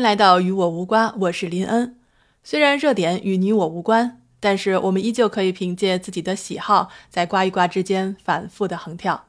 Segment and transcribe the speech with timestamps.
[0.00, 1.96] 来到与我无关，我是林恩。
[2.42, 9.26] 虽然热点与你我无关，但是我们依旧可以凭借自己的喜好，在刮一刮之间反复的横跳。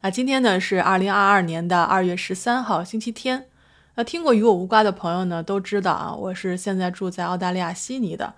[0.00, 3.48] 那今天呢是二零二二年的二月十三号，星期天。
[3.96, 8.32] 那听过与我无关的朋友呢都知道啊，我是现在住在澳大利亚悉尼的。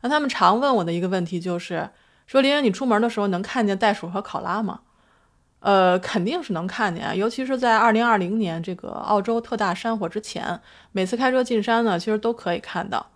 [0.00, 1.90] 那他们常问我的一个问题就是，
[2.26, 4.80] 说林恩，你出门的时候能看见袋鼠和考拉吗？
[5.64, 10.60] 呃，肯定是能看见啊，尤其是在二零二零年这个澳洲特大山火之前，
[10.92, 13.06] 每次开车进山呢，其实都可以看到。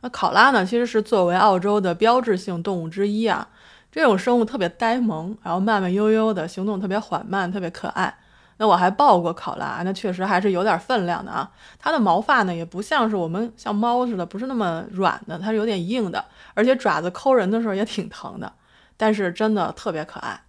[0.00, 3.48] 那考拉呢，其实是作为澳洲的标志性动物之一啊。
[3.92, 8.12] 这种生物特别呆萌，然后慢慢悠悠的，行动特别缓慢，特别可爱。
[8.56, 11.48] 那我还抱过考拉，那确实还是有点分量的啊。
[11.78, 18.52] 它的毛发呢，也不像是我们像猫似的，不是那么软的，它是有点硬的，而且爪子抠人的时候也挺疼的。
[18.96, 20.40] 但是真的特别可爱。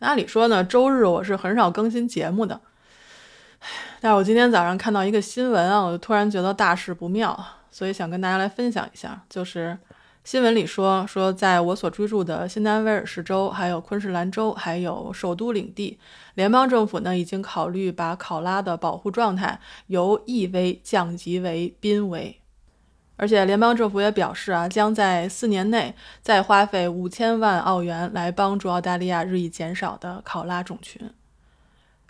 [0.00, 2.60] 按理说呢，周日我是很少更新节目的，
[4.00, 7.38] 但是我今天早上看到一个新闻啊，我就突然觉得大事不妙，
[7.70, 9.20] 所以想跟大家来分享一下。
[9.28, 9.76] 就是
[10.22, 15.98] 新闻里说，说在我所居住的新南威尔士州、还有昆士兰州、还有首都领地，
[16.34, 19.58] 联邦政府呢已经考虑把考拉的保护状态
[19.88, 22.40] 由易危降级为濒危。
[23.18, 31.10] 而且联邦政府也表示啊，将在四年内再花费五千万澳元来帮助澳大利亚日益减少的考拉种群。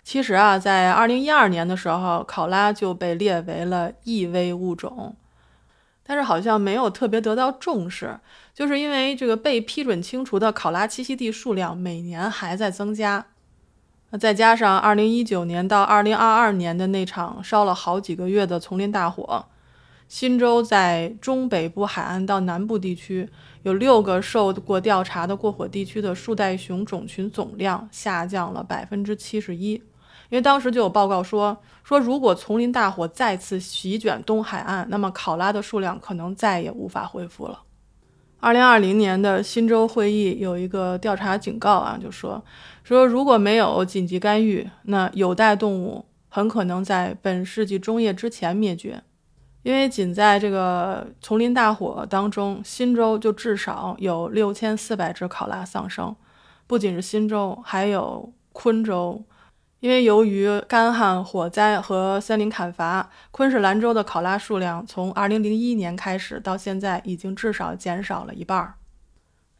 [0.03, 5.15] 其实啊，在二零一二年的时候，考拉就被列为了易危物种，
[6.03, 8.19] 但是好像没有特别得到重视，
[8.53, 13.25] 就是因为这个被批准清除的考拉栖息地数量每年还在增加。
[14.11, 19.47] 那再加上二零一九年到二零二二年的那场烧了好几个月的丛林大火。
[20.09, 23.29] 新州在中北部海岸到南部地区
[23.61, 29.81] 有六个受过调查的过火地区的树袋熊种群总量下降了百分之七十一，因
[30.31, 37.61] 为当时就有报告说说如果丛林大火再次席卷东海岸，那么考拉的数量可能再也无法恢复了。
[38.39, 42.43] 二零二零年的新州会议有一个调查警告啊，就说
[42.83, 49.03] 说如果没有紧急干预，那有袋动物很可能在本世纪中叶之前灭绝。
[49.63, 56.15] 因为仅在这个丛林大火当中，新州就至少有六千四百只考拉丧生，
[56.65, 59.23] 不仅是新州，还有昆州。
[59.81, 68.75] 因为由于干旱、火灾和森林砍伐，昆士兰州的考拉数量从二零零一年开始到现在已经至少减少了一半。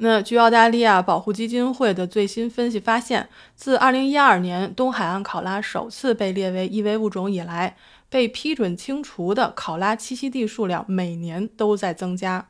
[0.02, 7.76] 那据澳大利亚保护基金会的最新分析发现，自二零一二年东海岸考拉首次被列为易危物种以来，
[8.08, 12.48] 被批准清除的考拉栖息地数量每年都在增加。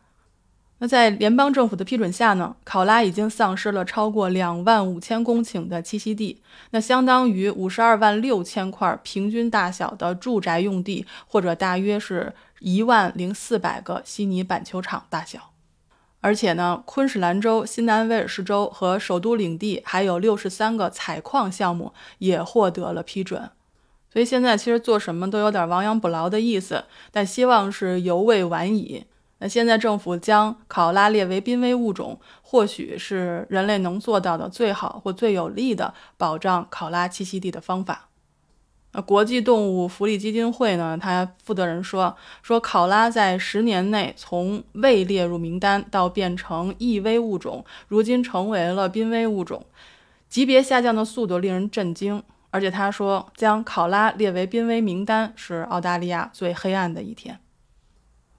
[0.77, 6.39] 那在联邦政府的批准下呢，考拉已经丧失了超过两万五千公顷的栖息地，
[6.69, 15.48] 那相当于五十二万六千块平均大小的住宅用地，或者大约是一万零四百个悉尼板球场大小。
[16.21, 23.49] 而且呢，昆士兰州、新南威尔士州和首都领地还有六十三个采矿项目也获得了批准。
[24.11, 29.05] 所以现在其实做什么都有点亡羊补牢的意思，但希望是犹未晚矣。
[29.37, 38.08] 那现在政府将考拉列为濒危物种，或许是人类能做到的最好或最有力的保障考拉栖息地的方法。
[38.91, 40.97] 那国际动物福利基金会呢？
[40.99, 49.63] 它负责人说，说考拉在十年内从未列入名单到变成易危物种，如今成为了濒危物种，
[50.27, 52.23] 级别下降的速度令人震惊。
[52.51, 57.39] 而且他说，将考拉列为濒危名单是澳大利亚最黑暗的一天。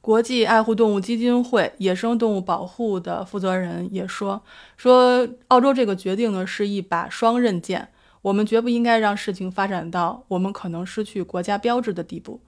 [0.01, 4.43] 国际爱护动物基金会野生动物保护的负责人也说，
[4.77, 7.91] 说澳洲这个决定呢是一把双刃剑，
[8.23, 12.41] 我们绝不应该让事情发展到我们可能失去国家标志的地步。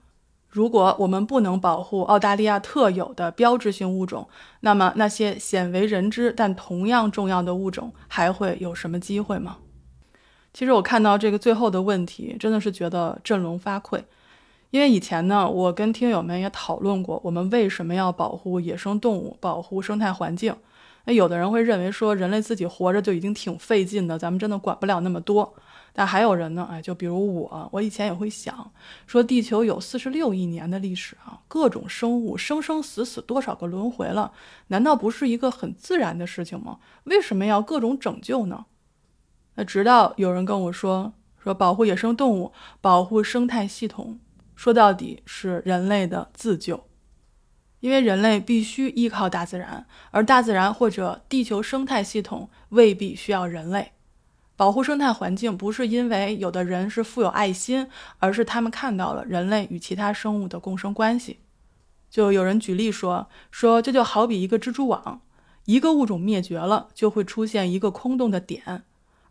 [0.47, 4.29] 如果我们不能保护澳大利亚特有的标志性物种，
[4.59, 9.57] 那么那些鲜为人知但同样重要的物种还会有什么机会吗？
[10.53, 14.03] 其实我看到这个最后的问题，真的是觉得振聋发聩。
[14.69, 20.55] 因为以前呢，我跟听友们也讨论过，我们为什么要保护野生动物、保护生态环境。
[21.05, 25.53] 那有的人会认为说，人类自己活着就已经挺费劲的，咱们真的管不了那么多。
[25.95, 28.71] 但还有人呢，哎，就比如我，我以前也会想
[29.05, 34.31] 说，地球有四十六亿年的历史啊，各种生物生生死死多少个轮回了，
[34.67, 36.79] 难道不是一个很自然的事情吗？
[37.03, 38.65] 为什么要各种拯救呢？
[39.55, 44.19] 那直到有人跟我说说保护野生动物、保护生态系统，
[44.55, 46.85] 说到底是人类的自救，
[47.83, 53.91] 因为人类必须依靠大自然，而大自然或者地球生态系统未必需要人类。
[54.55, 57.89] 保护生态环境不是因为有的人是富有爱心，
[58.19, 61.41] 而是他们看到了人类与其他生物的共生关系。
[62.09, 65.19] 就有人举例说，说这就好比一个蜘蛛网，
[65.65, 68.83] 一个物种灭绝了，就会出现一个空洞的点，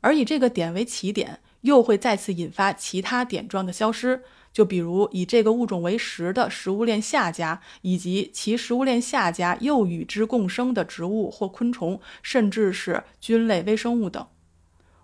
[0.02, 4.22] 而以这个点为起点，又会再次引发其他点状的消失。
[4.52, 14.26] 就比如以这个物种为食的食物链下家，以及其食物链下家又与之共生的植物或昆虫，甚至是菌类微生物等。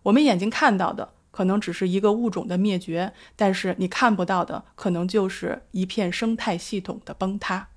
[0.04, 7.68] 我们眼睛看到的可能只是一个物种的灭绝，但是你看不到的可能就是一片生态系统的崩塌。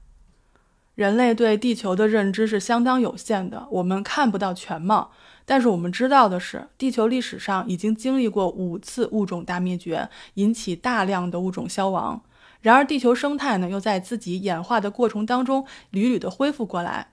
[1.01, 5.09] 人类对地球的认知是相当有限的，我们看不到全貌。
[5.45, 12.21] 但是我们知道的是，地球历史上已经经历过五次物种大灭绝，引起大量的物种消亡。
[12.61, 17.07] 然而，地球生态呢，又在自己演化的过程当中屡屡的恢复过来。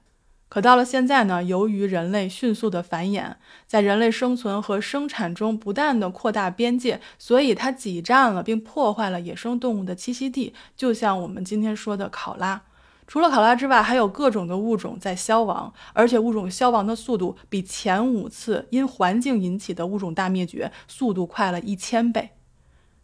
[0.51, 3.37] 可到了现在呢，由于人类迅速的繁衍，
[3.67, 12.61] 在人类生存和生产中不断的扩大边界，所以它挤占了并破坏了野生动物的栖息地，就像我们今天说的考拉。
[13.09, 22.31] 除了考拉之外，还有各种的物种在消亡，而且物种消亡的速度比前五次因环境引起的物种大灭绝速度快了一千倍。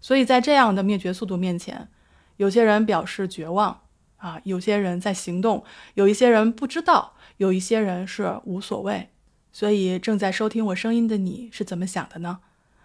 [0.00, 1.88] 所以在这样的灭绝速度面前，
[2.36, 3.80] 有些人表示绝望
[4.18, 5.64] 啊，有些人在行动，
[5.94, 7.14] 有一些人不知道。
[7.38, 9.10] 有一些人是无所谓，
[9.50, 12.38] 所以正在收听我声音的你是怎么想的呢？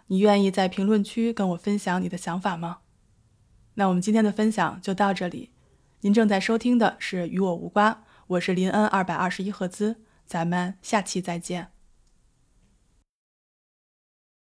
[0.07, 2.79] 你愿意在评论区跟我分享你的想法吗？
[3.75, 5.51] 那我们今天的分享就到这里。
[6.01, 11.71] 您正在收听的是与我无关，我是林恩二百二十一赫兹，咱们下期再见。